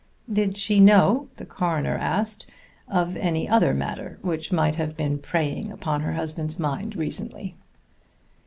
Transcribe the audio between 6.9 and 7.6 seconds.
recently?